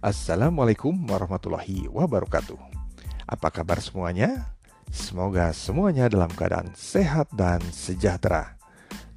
[0.00, 2.56] Assalamualaikum warahmatullahi wabarakatuh.
[3.28, 4.48] Apa kabar semuanya?
[4.88, 8.56] Semoga semuanya dalam keadaan sehat dan sejahtera.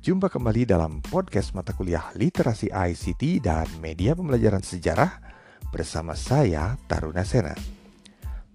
[0.04, 5.24] Jumpa kembali dalam podcast mata kuliah Literasi ICT dan Media Pembelajaran Sejarah
[5.72, 7.56] bersama saya Taruna Sena.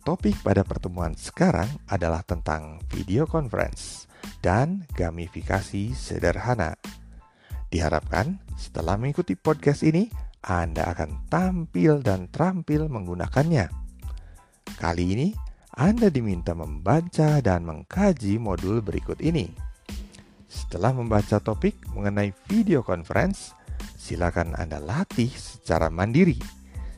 [0.04, 4.04] Topik pada pertemuan sekarang adalah tentang video conference
[4.44, 6.76] dan gamifikasi sederhana.
[7.72, 13.66] Diharapkan setelah mengikuti podcast ini, anda akan tampil dan terampil menggunakannya.
[14.78, 15.28] Kali ini,
[15.74, 19.50] Anda diminta membaca dan mengkaji modul berikut ini.
[20.46, 23.50] Setelah membaca topik mengenai video conference,
[23.98, 26.38] silakan Anda latih secara mandiri.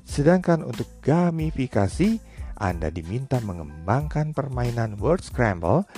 [0.04, 2.20] Sedangkan untuk gamifikasi,
[2.60, 5.88] Anda diminta mengembangkan permainan word scramble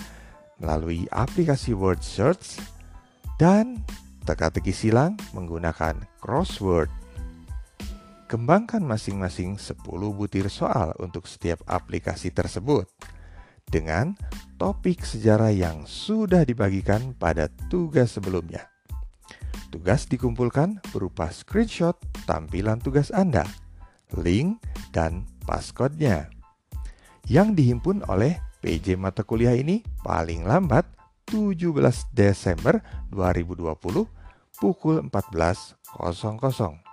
[0.62, 2.62] melalui aplikasi word search
[3.34, 3.82] dan
[4.22, 7.01] teka-teki silang menggunakan crossword.
[8.32, 9.84] Kembangkan masing-masing 10
[10.16, 12.88] butir soal untuk setiap aplikasi tersebut
[13.68, 14.16] dengan
[14.56, 18.72] topik sejarah yang sudah dibagikan pada tugas sebelumnya.
[19.68, 21.92] Tugas dikumpulkan berupa screenshot
[22.24, 23.44] tampilan tugas Anda,
[24.16, 24.64] link,
[24.96, 26.32] dan passcode-nya.
[27.28, 30.88] Yang dihimpun oleh PJ mata kuliah ini paling lambat
[31.28, 31.68] 17
[32.16, 32.80] Desember
[33.12, 33.76] 2020
[34.56, 36.91] pukul 14.00.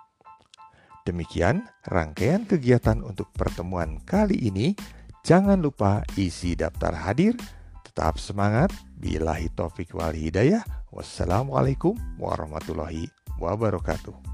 [1.08, 4.78] Demikian rangkaian kegiatan untuk pertemuan kali ini.
[5.26, 7.36] Jangan lupa isi daftar hadir.
[7.84, 8.72] Tetap semangat.
[9.00, 10.62] Bilahi taufik wal hidayah.
[10.94, 13.10] Wassalamualaikum warahmatullahi
[13.42, 14.29] wabarakatuh.